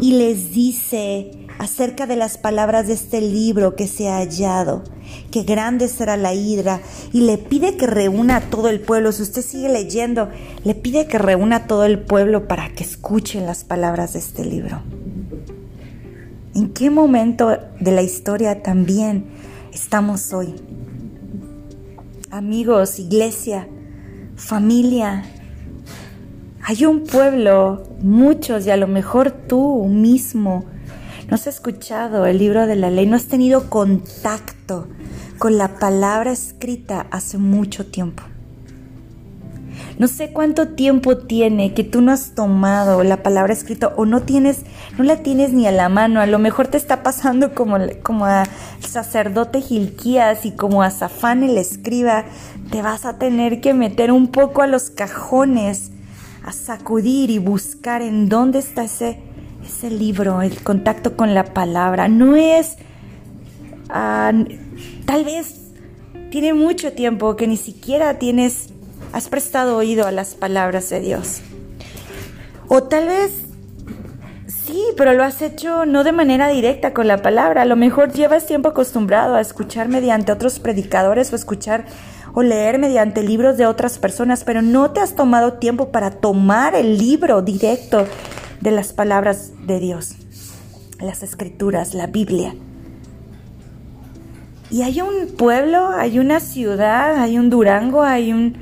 y 0.00 0.12
les 0.12 0.52
dice, 0.52 1.43
acerca 1.58 2.06
de 2.06 2.16
las 2.16 2.38
palabras 2.38 2.86
de 2.86 2.94
este 2.94 3.20
libro 3.20 3.76
que 3.76 3.86
se 3.86 4.08
ha 4.08 4.18
hallado, 4.18 4.84
que 5.30 5.42
grande 5.42 5.88
será 5.88 6.16
la 6.16 6.34
hidra, 6.34 6.80
y 7.12 7.20
le 7.22 7.38
pide 7.38 7.76
que 7.76 7.86
reúna 7.86 8.36
a 8.36 8.40
todo 8.40 8.68
el 8.68 8.80
pueblo. 8.80 9.12
Si 9.12 9.22
usted 9.22 9.42
sigue 9.42 9.68
leyendo, 9.68 10.28
le 10.64 10.74
pide 10.74 11.06
que 11.06 11.18
reúna 11.18 11.56
a 11.56 11.66
todo 11.66 11.84
el 11.84 11.98
pueblo 11.98 12.48
para 12.48 12.70
que 12.70 12.84
escuchen 12.84 13.46
las 13.46 13.64
palabras 13.64 14.14
de 14.14 14.18
este 14.18 14.44
libro. 14.44 14.82
¿En 16.54 16.70
qué 16.70 16.90
momento 16.90 17.56
de 17.80 17.92
la 17.92 18.02
historia 18.02 18.62
también 18.62 19.26
estamos 19.72 20.32
hoy? 20.32 20.54
Amigos, 22.30 22.98
iglesia, 22.98 23.68
familia, 24.36 25.24
hay 26.66 26.86
un 26.86 27.04
pueblo, 27.04 27.82
muchos 28.00 28.66
y 28.66 28.70
a 28.70 28.78
lo 28.78 28.88
mejor 28.88 29.30
tú 29.30 29.84
mismo, 29.84 30.64
no 31.34 31.36
has 31.36 31.48
escuchado 31.48 32.26
el 32.26 32.38
libro 32.38 32.68
de 32.68 32.76
la 32.76 32.90
ley, 32.90 33.06
no 33.06 33.16
has 33.16 33.26
tenido 33.26 33.68
contacto 33.68 34.86
con 35.36 35.58
la 35.58 35.80
palabra 35.80 36.30
escrita 36.30 37.08
hace 37.10 37.38
mucho 37.38 37.86
tiempo. 37.86 38.22
No 39.98 40.06
sé 40.06 40.30
cuánto 40.32 40.68
tiempo 40.68 41.16
tiene 41.16 41.74
que 41.74 41.82
tú 41.82 42.02
no 42.02 42.12
has 42.12 42.36
tomado 42.36 43.02
la 43.02 43.24
palabra 43.24 43.52
escrita 43.52 43.94
o 43.96 44.06
no 44.06 44.22
tienes, 44.22 44.60
no 44.96 45.02
la 45.02 45.24
tienes 45.24 45.52
ni 45.52 45.66
a 45.66 45.72
la 45.72 45.88
mano. 45.88 46.20
A 46.20 46.26
lo 46.26 46.38
mejor 46.38 46.68
te 46.68 46.76
está 46.76 47.02
pasando 47.02 47.52
como, 47.52 47.78
como 48.04 48.26
a 48.26 48.44
sacerdote 48.78 49.60
Gilquías 49.60 50.46
y 50.46 50.52
como 50.52 50.84
a 50.84 50.90
Zafán 50.92 51.42
el 51.42 51.58
escriba. 51.58 52.26
Te 52.70 52.80
vas 52.80 53.04
a 53.04 53.18
tener 53.18 53.60
que 53.60 53.74
meter 53.74 54.12
un 54.12 54.28
poco 54.28 54.62
a 54.62 54.68
los 54.68 54.88
cajones, 54.88 55.90
a 56.44 56.52
sacudir 56.52 57.30
y 57.30 57.38
buscar 57.38 58.02
en 58.02 58.28
dónde 58.28 58.60
está 58.60 58.84
ese, 58.84 59.33
ese 59.64 59.90
libro, 59.90 60.42
el 60.42 60.62
contacto 60.62 61.16
con 61.16 61.34
la 61.34 61.44
palabra. 61.44 62.08
No 62.08 62.36
es, 62.36 62.76
ah, 63.88 64.32
tal 65.06 65.24
vez 65.24 65.60
tiene 66.30 66.54
mucho 66.54 66.92
tiempo 66.92 67.36
que 67.36 67.46
ni 67.46 67.56
siquiera 67.56 68.18
tienes, 68.18 68.68
has 69.12 69.28
prestado 69.28 69.76
oído 69.76 70.06
a 70.06 70.12
las 70.12 70.34
palabras 70.34 70.90
de 70.90 71.00
Dios. 71.00 71.40
O 72.68 72.82
tal 72.84 73.06
vez 73.06 73.32
sí, 74.46 74.82
pero 74.96 75.12
lo 75.14 75.24
has 75.24 75.42
hecho 75.42 75.86
no 75.86 76.04
de 76.04 76.12
manera 76.12 76.48
directa 76.48 76.92
con 76.92 77.08
la 77.08 77.22
palabra. 77.22 77.62
A 77.62 77.66
lo 77.66 77.76
mejor 77.76 78.12
llevas 78.12 78.46
tiempo 78.46 78.70
acostumbrado 78.70 79.34
a 79.34 79.40
escuchar 79.40 79.88
mediante 79.88 80.32
otros 80.32 80.58
predicadores 80.58 81.32
o 81.32 81.36
escuchar 81.36 81.84
o 82.34 82.42
leer 82.42 82.80
mediante 82.80 83.22
libros 83.22 83.56
de 83.56 83.66
otras 83.66 83.98
personas, 83.98 84.42
pero 84.42 84.60
no 84.60 84.90
te 84.90 85.00
has 85.00 85.14
tomado 85.14 85.54
tiempo 85.54 85.92
para 85.92 86.10
tomar 86.10 86.74
el 86.74 86.98
libro 86.98 87.42
directo 87.42 88.06
de 88.64 88.70
las 88.70 88.94
palabras 88.94 89.52
de 89.66 89.78
Dios, 89.78 90.16
las 90.98 91.22
escrituras, 91.22 91.92
la 91.92 92.06
Biblia. 92.06 92.54
Y 94.70 94.80
hay 94.80 95.02
un 95.02 95.36
pueblo, 95.36 95.90
hay 95.90 96.18
una 96.18 96.40
ciudad, 96.40 97.20
hay 97.20 97.38
un 97.38 97.50
Durango, 97.50 98.02
hay, 98.02 98.32
un, 98.32 98.56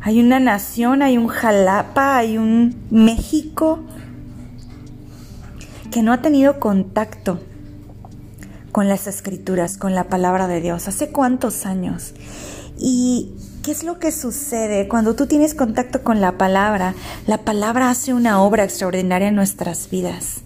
hay 0.00 0.20
una 0.20 0.38
nación, 0.38 1.02
hay 1.02 1.18
un 1.18 1.26
Jalapa, 1.26 2.18
hay 2.18 2.38
un 2.38 2.76
México 2.90 3.80
que 5.90 6.02
no 6.02 6.12
ha 6.12 6.22
tenido 6.22 6.60
contacto 6.60 7.40
con 8.70 8.88
las 8.88 9.08
escrituras, 9.08 9.76
con 9.76 9.96
la 9.96 10.04
palabra 10.04 10.46
de 10.46 10.60
Dios. 10.60 10.86
¿Hace 10.86 11.10
cuántos 11.10 11.66
años? 11.66 12.14
Y 12.78 13.32
¿Qué 13.68 13.72
es 13.72 13.84
lo 13.84 13.98
que 13.98 14.12
sucede 14.12 14.88
cuando 14.88 15.14
tú 15.14 15.26
tienes 15.26 15.52
contacto 15.52 16.02
con 16.02 16.22
la 16.22 16.38
palabra? 16.38 16.94
La 17.26 17.44
palabra 17.44 17.90
hace 17.90 18.14
una 18.14 18.40
obra 18.40 18.64
extraordinaria 18.64 19.28
en 19.28 19.34
nuestras 19.34 19.90
vidas. 19.90 20.36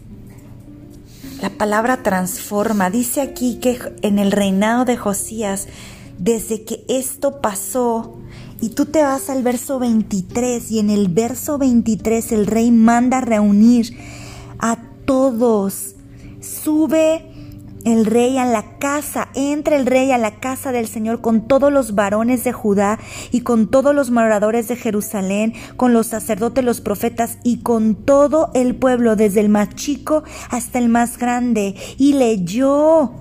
La 1.40 1.50
palabra 1.50 2.02
transforma. 2.02 2.90
Dice 2.90 3.20
aquí 3.20 3.60
que 3.60 3.78
en 4.02 4.18
el 4.18 4.32
reinado 4.32 4.84
de 4.84 4.96
Josías, 4.96 5.68
desde 6.18 6.64
que 6.64 6.84
esto 6.88 7.40
pasó, 7.40 8.18
y 8.60 8.70
tú 8.70 8.86
te 8.86 9.04
vas 9.04 9.30
al 9.30 9.44
verso 9.44 9.78
23, 9.78 10.72
y 10.72 10.80
en 10.80 10.90
el 10.90 11.06
verso 11.06 11.58
23 11.58 12.32
el 12.32 12.48
rey 12.48 12.72
manda 12.72 13.20
reunir 13.20 13.96
a 14.58 14.78
todos. 15.04 15.94
Sube 16.40 17.31
el 17.84 18.06
rey 18.06 18.38
a 18.38 18.44
la 18.44 18.78
casa, 18.78 19.28
entra 19.34 19.76
el 19.76 19.86
rey 19.86 20.12
a 20.12 20.18
la 20.18 20.40
casa 20.40 20.72
del 20.72 20.86
Señor 20.86 21.20
con 21.20 21.46
todos 21.48 21.72
los 21.72 21.94
varones 21.94 22.44
de 22.44 22.52
Judá 22.52 22.98
y 23.30 23.40
con 23.40 23.68
todos 23.70 23.94
los 23.94 24.10
moradores 24.10 24.68
de 24.68 24.76
Jerusalén, 24.76 25.54
con 25.76 25.92
los 25.92 26.08
sacerdotes, 26.08 26.64
los 26.64 26.80
profetas 26.80 27.38
y 27.42 27.58
con 27.58 27.94
todo 27.94 28.50
el 28.54 28.74
pueblo, 28.74 29.16
desde 29.16 29.40
el 29.40 29.48
más 29.48 29.74
chico 29.74 30.22
hasta 30.50 30.78
el 30.78 30.88
más 30.88 31.18
grande, 31.18 31.74
y 31.98 32.14
leyó 32.14 33.12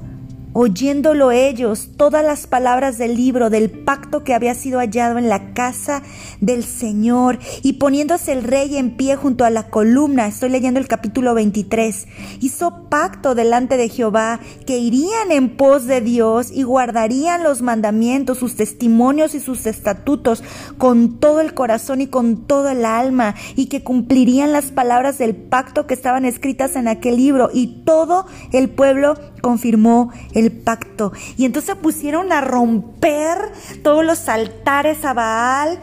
oyéndolo 0.54 1.32
ellos 1.32 1.90
todas 1.98 2.26
las 2.26 2.48
palabras 2.48 2.98
del 2.98 3.16
libro 3.16 3.50
del 3.50 3.70
pacto 3.70 4.24
que 4.24 4.34
había 4.34 4.54
sido 4.54 4.80
hallado 4.80 5.18
en 5.18 5.30
la 5.30 5.54
casa 5.54 6.04
del 6.40 6.64
Señor 6.64 7.40
y 7.62 7.74
poniéndose 7.74 8.32
el 8.32 8.44
rey 8.44 8.78
en 8.78 8.98
pie 8.98 9.16
junto 9.16 9.46
a 9.46 9.50
la 9.50 9.70
columna, 9.70 10.28
estoy 10.28 10.50
leyendo 10.50 10.80
el 10.80 10.88
capítulo 10.88 11.34
23, 11.34 12.08
hizo 12.42 12.90
pacto 12.90 13.36
delante 13.36 13.78
de 13.78 13.90
Jehová 13.90 14.40
que 14.66 14.78
irían 14.78 15.32
en 15.32 15.56
pos 15.56 15.86
de 15.86 16.02
Dios 16.02 16.52
y 16.52 16.64
guardarían 16.64 17.44
los 17.44 17.62
mandamientos, 17.62 18.40
sus 18.40 18.56
testimonios 18.56 19.36
y 19.36 19.40
sus 19.40 19.66
estatutos 19.66 20.44
con 20.78 21.20
todo 21.20 21.42
el 21.42 21.54
corazón 21.54 22.02
y 22.02 22.08
con 22.08 22.48
todo 22.48 22.70
el 22.70 22.86
alma 22.86 23.36
y 23.56 23.68
que 23.68 23.84
cumplirían 23.84 24.52
las 24.52 24.66
palabras 24.66 25.18
del 25.18 25.36
pacto 25.36 25.88
que 25.88 25.94
estaban 25.94 26.26
escritas 26.26 26.76
en 26.76 26.88
aquel 26.88 27.18
libro. 27.18 27.50
Y 27.54 27.84
todo 27.86 28.26
el 28.52 28.70
pueblo 28.70 29.16
confirmó 29.42 30.12
el 30.34 30.41
pacto. 30.50 31.12
Y 31.38 31.46
entonces 31.46 31.76
pusieron 31.76 32.32
a 32.32 32.42
romper 32.42 33.38
todos 33.84 34.06
los 34.06 34.28
altares 34.28 35.06
a 35.06 35.14
Baal 35.14 35.80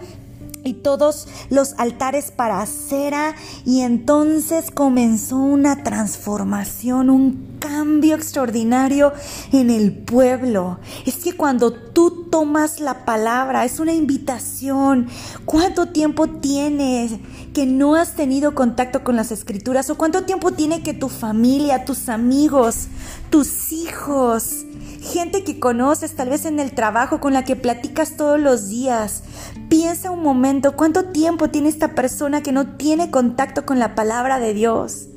y 0.64 0.74
todos 0.74 1.28
los 1.50 1.74
altares 1.78 2.30
para 2.30 2.64
cera 2.66 3.34
y 3.64 3.80
entonces 3.80 4.70
comenzó 4.70 5.36
una 5.36 5.82
transformación, 5.82 7.10
un 7.10 7.58
cambio 7.58 8.14
extraordinario 8.14 9.12
en 9.52 9.70
el 9.70 9.92
pueblo. 9.92 10.78
Es 11.06 11.16
que 11.16 11.32
cuando 11.32 11.72
tú 11.72 12.28
tomas 12.30 12.80
la 12.80 13.04
palabra, 13.04 13.64
es 13.64 13.80
una 13.80 13.92
invitación. 13.92 15.08
¿Cuánto 15.44 15.88
tiempo 15.88 16.26
tienes 16.28 17.12
que 17.52 17.66
no 17.66 17.96
has 17.96 18.14
tenido 18.14 18.54
contacto 18.54 19.02
con 19.02 19.16
las 19.16 19.32
escrituras? 19.32 19.90
¿O 19.90 19.96
cuánto 19.96 20.24
tiempo 20.24 20.52
tiene 20.52 20.82
que 20.82 20.94
tu 20.94 21.08
familia, 21.08 21.84
tus 21.84 22.08
amigos, 22.08 22.88
tus 23.30 23.72
hijos, 23.72 24.64
gente 25.08 25.42
que 25.42 25.58
conoces 25.58 26.14
tal 26.14 26.28
vez 26.28 26.44
en 26.44 26.60
el 26.60 26.72
trabajo, 26.72 27.20
con 27.20 27.32
la 27.32 27.44
que 27.44 27.56
platicas 27.56 28.16
todos 28.16 28.38
los 28.38 28.68
días. 28.68 29.22
Piensa 29.68 30.10
un 30.10 30.22
momento, 30.22 30.76
¿cuánto 30.76 31.06
tiempo 31.06 31.48
tiene 31.48 31.68
esta 31.68 31.94
persona 31.94 32.42
que 32.42 32.52
no 32.52 32.76
tiene 32.76 33.10
contacto 33.10 33.66
con 33.66 33.78
la 33.78 33.94
palabra 33.94 34.38
de 34.38 34.54
Dios? 34.54 35.08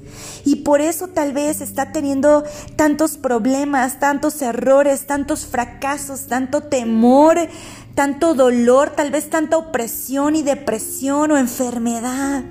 Y 0.44 0.58
por 0.58 0.82
eso 0.82 1.08
tal 1.08 1.34
vez 1.34 1.62
está 1.62 1.92
teniendo 1.92 2.44
tantos 2.76 3.18
problemas, 3.18 4.00
tantos 4.00 4.42
errores, 4.42 5.06
tantos 5.08 5.46
fracasos, 5.46 6.28
tanto 6.28 6.62
temor, 6.62 7.38
tanto 7.96 8.34
dolor, 8.34 8.90
tal 8.90 9.12
vez 9.12 9.30
tanta 9.30 9.58
opresión 9.58 10.36
y 10.36 10.42
depresión 10.42 11.32
o 11.32 11.38
enfermedad. 11.38 12.44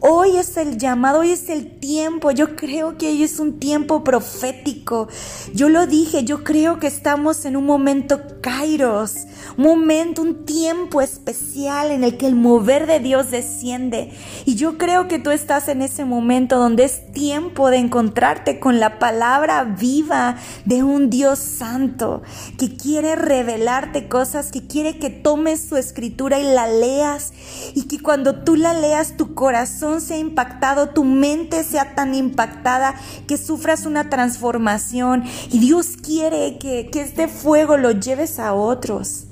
Hoy 0.00 0.36
es 0.36 0.56
el 0.56 0.78
llamado, 0.78 1.20
hoy 1.20 1.32
es 1.32 1.48
el 1.48 1.80
tiempo. 1.80 2.30
Yo 2.30 2.54
creo 2.54 2.96
que 2.96 3.08
hoy 3.08 3.24
es 3.24 3.40
un 3.40 3.58
tiempo 3.58 4.04
profético. 4.04 5.08
Yo 5.54 5.68
lo 5.68 5.88
dije, 5.88 6.22
yo 6.22 6.44
creo 6.44 6.78
que 6.78 6.86
estamos 6.86 7.44
en 7.44 7.56
un 7.56 7.66
momento 7.66 8.20
kairos, 8.40 9.26
un 9.56 9.64
momento, 9.64 10.22
un 10.22 10.46
tiempo 10.46 11.00
especial 11.00 11.90
en 11.90 12.04
el 12.04 12.16
que 12.16 12.28
el 12.28 12.36
mover 12.36 12.86
de 12.86 13.00
Dios 13.00 13.32
desciende. 13.32 14.12
Y 14.44 14.54
yo 14.54 14.78
creo 14.78 15.08
que 15.08 15.18
tú 15.18 15.32
estás 15.32 15.66
en 15.66 15.82
ese 15.82 16.04
momento 16.04 16.58
donde 16.58 16.84
es 16.84 17.10
tiempo 17.10 17.68
de 17.68 17.78
encontrarte 17.78 18.60
con 18.60 18.78
la 18.78 19.00
palabra 19.00 19.64
viva 19.64 20.36
de 20.64 20.84
un 20.84 21.10
Dios 21.10 21.40
santo 21.40 22.22
que 22.56 22.76
quiere 22.76 23.16
revelarte 23.16 24.08
cosas, 24.08 24.52
que 24.52 24.64
quiere 24.64 24.98
que 24.98 25.10
tomes 25.10 25.60
su 25.68 25.76
escritura 25.76 26.38
y 26.38 26.44
la 26.44 26.68
leas 26.68 27.32
y 27.74 27.88
que 27.88 28.00
cuando 28.00 28.44
tú 28.44 28.54
la 28.54 28.74
leas 28.74 29.16
tu 29.16 29.34
corazón 29.34 29.87
sea 30.00 30.18
impactado, 30.18 30.90
tu 30.90 31.04
mente 31.04 31.64
sea 31.64 31.94
tan 31.94 32.14
impactada 32.14 32.94
que 33.26 33.36
sufras 33.36 33.86
una 33.86 34.10
transformación. 34.10 35.24
Y 35.50 35.58
Dios 35.58 35.96
quiere 36.02 36.58
que, 36.58 36.88
que 36.90 37.00
este 37.00 37.28
fuego 37.28 37.76
lo 37.76 37.90
lleves 37.92 38.38
a 38.38 38.54
otros. 38.54 39.28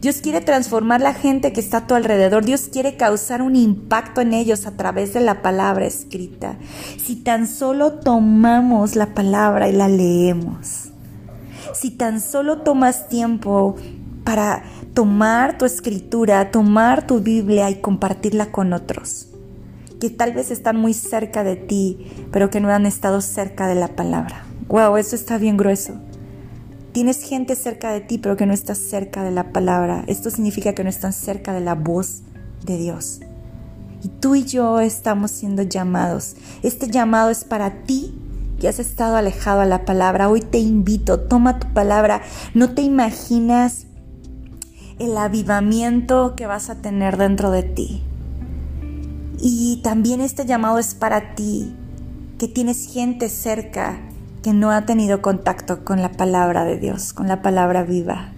Dios 0.00 0.18
quiere 0.18 0.40
transformar 0.40 1.00
la 1.00 1.12
gente 1.12 1.52
que 1.52 1.60
está 1.60 1.78
a 1.78 1.86
tu 1.88 1.94
alrededor. 1.94 2.44
Dios 2.44 2.68
quiere 2.72 2.96
causar 2.96 3.42
un 3.42 3.56
impacto 3.56 4.20
en 4.20 4.32
ellos 4.32 4.66
a 4.66 4.76
través 4.76 5.12
de 5.12 5.20
la 5.20 5.42
palabra 5.42 5.86
escrita. 5.86 6.56
Si 7.04 7.16
tan 7.16 7.48
solo 7.48 7.94
tomamos 7.94 8.94
la 8.94 9.14
palabra 9.14 9.68
y 9.68 9.72
la 9.72 9.88
leemos. 9.88 10.90
Si 11.74 11.90
tan 11.90 12.20
solo 12.20 12.58
tomas 12.58 13.08
tiempo 13.08 13.74
para 14.22 14.62
tomar 14.94 15.58
tu 15.58 15.64
escritura, 15.64 16.50
tomar 16.52 17.06
tu 17.06 17.20
Biblia 17.20 17.68
y 17.70 17.80
compartirla 17.80 18.52
con 18.52 18.72
otros 18.72 19.28
que 20.00 20.10
tal 20.10 20.32
vez 20.32 20.50
están 20.50 20.76
muy 20.76 20.94
cerca 20.94 21.44
de 21.44 21.56
ti, 21.56 21.98
pero 22.30 22.50
que 22.50 22.60
no 22.60 22.70
han 22.70 22.86
estado 22.86 23.20
cerca 23.20 23.66
de 23.66 23.74
la 23.74 23.88
palabra. 23.88 24.44
Wow, 24.68 24.96
eso 24.96 25.16
está 25.16 25.38
bien 25.38 25.56
grueso. 25.56 25.94
Tienes 26.92 27.22
gente 27.22 27.54
cerca 27.54 27.92
de 27.92 28.00
ti, 28.00 28.18
pero 28.18 28.36
que 28.36 28.46
no 28.46 28.52
estás 28.52 28.78
cerca 28.78 29.22
de 29.22 29.30
la 29.30 29.52
palabra. 29.52 30.04
Esto 30.06 30.30
significa 30.30 30.74
que 30.74 30.84
no 30.84 30.90
están 30.90 31.12
cerca 31.12 31.52
de 31.52 31.60
la 31.60 31.74
voz 31.74 32.22
de 32.64 32.76
Dios. 32.76 33.20
Y 34.02 34.08
tú 34.08 34.34
y 34.34 34.44
yo 34.44 34.80
estamos 34.80 35.30
siendo 35.30 35.62
llamados. 35.62 36.36
Este 36.62 36.88
llamado 36.88 37.30
es 37.30 37.44
para 37.44 37.82
ti 37.84 38.14
que 38.60 38.68
has 38.68 38.78
estado 38.78 39.16
alejado 39.16 39.60
a 39.60 39.66
la 39.66 39.84
palabra. 39.84 40.28
Hoy 40.28 40.40
te 40.40 40.58
invito, 40.58 41.20
toma 41.20 41.58
tu 41.58 41.72
palabra. 41.72 42.22
No 42.54 42.74
te 42.74 42.82
imaginas 42.82 43.86
el 44.98 45.16
avivamiento 45.16 46.34
que 46.36 46.46
vas 46.46 46.70
a 46.70 46.76
tener 46.76 47.16
dentro 47.16 47.50
de 47.50 47.62
ti. 47.62 48.02
Y 49.40 49.80
también 49.82 50.20
este 50.20 50.44
llamado 50.44 50.78
es 50.78 50.94
para 50.94 51.34
ti, 51.34 51.74
que 52.38 52.48
tienes 52.48 52.92
gente 52.92 53.28
cerca 53.28 54.00
que 54.42 54.52
no 54.52 54.70
ha 54.70 54.86
tenido 54.86 55.22
contacto 55.22 55.84
con 55.84 56.02
la 56.02 56.12
palabra 56.12 56.64
de 56.64 56.78
Dios, 56.78 57.12
con 57.12 57.28
la 57.28 57.42
palabra 57.42 57.82
viva 57.82 58.32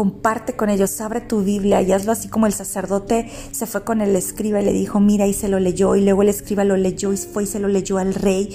comparte 0.00 0.56
con 0.56 0.70
ellos, 0.70 0.98
abre 1.02 1.20
tu 1.20 1.42
Biblia 1.42 1.82
y 1.82 1.92
hazlo 1.92 2.12
así 2.12 2.28
como 2.28 2.46
el 2.46 2.54
sacerdote 2.54 3.30
se 3.52 3.66
fue 3.66 3.84
con 3.84 4.00
el 4.00 4.16
escriba 4.16 4.62
y 4.62 4.64
le 4.64 4.72
dijo, 4.72 4.98
mira, 4.98 5.26
y 5.26 5.34
se 5.34 5.46
lo 5.46 5.60
leyó, 5.60 5.94
y 5.94 6.00
luego 6.00 6.22
el 6.22 6.30
escriba 6.30 6.64
lo 6.64 6.78
leyó 6.78 7.12
y 7.12 7.18
fue 7.18 7.42
y 7.42 7.46
se 7.46 7.58
lo 7.58 7.68
leyó 7.68 7.98
al 7.98 8.14
rey, 8.14 8.48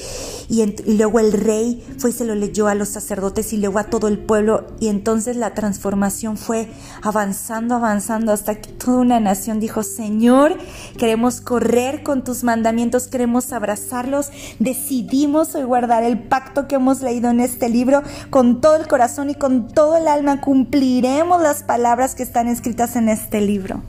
y, 0.50 0.64
y, 0.64 0.98
luego 0.98 1.20
el 1.20 1.34
rey 1.34 1.86
fue 2.00 2.10
y 2.10 2.14
se 2.14 2.26
lo 2.26 2.34
leyó 2.34 2.68
a 2.68 2.74
los 2.74 2.90
sacerdotes 2.90 3.54
y 3.54 3.58
luego 3.58 3.78
a 3.78 3.84
todo 3.84 4.08
el 4.08 4.18
pueblo, 4.18 4.66
y 4.80 4.88
entonces 4.88 5.38
la 5.38 5.54
transformación 5.54 6.36
fue 6.36 6.68
avanzando, 7.04 7.76
avanzando, 7.76 8.32
hasta 8.32 8.56
que 8.56 8.72
toda 8.72 8.98
una 8.98 9.20
nación 9.20 9.60
dijo, 9.60 9.84
Señor, 9.84 10.58
queremos 10.98 11.42
correr 11.42 12.02
con 12.02 12.24
tus 12.24 12.44
mandamientos, 12.44 13.08
queremos 13.08 13.54
abrazarlos, 13.54 14.32
decidimos 14.58 15.54
hoy 15.54 15.62
guardar 15.62 16.02
el 16.02 16.24
pacto 16.24 16.68
que 16.68 16.74
hemos 16.74 17.04
leído 17.04 17.30
en 17.30 17.40
este 17.40 17.70
libro 17.70 18.02
con 18.32 18.62
todo 18.62 18.78
el 18.78 18.88
corazón 18.88 19.30
y 19.30 19.36
con 19.36 19.68
todo 19.68 19.98
el 19.98 20.08
alma, 20.08 20.42
cumpliremos 20.42 21.35
las 21.42 21.64
palabras 21.64 22.16
que 22.16 22.24
están 22.24 22.48
escritas 22.48 22.96
en 22.96 23.10
este 23.10 23.42
libro. 23.42 23.82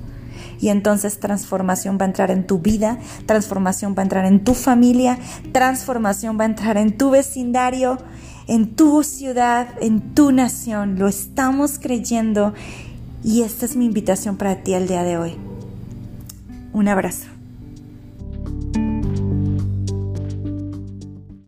Y 0.61 0.69
entonces 0.69 1.21
transformación 1.21 1.99
va 2.01 2.05
a 2.05 2.09
entrar 2.09 2.31
en 2.31 2.47
tu 2.47 2.59
vida, 2.59 2.99
transformación 3.27 3.95
va 3.97 4.01
a 4.01 4.05
entrar 4.05 4.25
en 4.25 4.43
tu 4.43 4.55
familia, 4.55 5.19
transformación 5.53 6.39
va 6.39 6.45
a 6.45 6.47
entrar 6.47 6.77
en 6.79 6.97
tu 6.97 7.11
vecindario, 7.11 7.99
en 8.47 8.75
tu 8.75 9.03
ciudad, 9.03 9.69
en 9.81 10.15
tu 10.15 10.33
nación. 10.33 10.99
Lo 10.99 11.09
estamos 11.09 11.79
creyendo 11.79 12.55
y 13.23 13.43
esta 13.43 13.67
es 13.67 13.77
mi 13.77 13.85
invitación 13.85 14.37
para 14.37 14.63
ti 14.63 14.75
el 14.75 14.89
día 14.89 15.03
de 15.03 15.19
hoy. 15.19 15.37
Un 16.73 16.89
abrazo. 16.89 17.36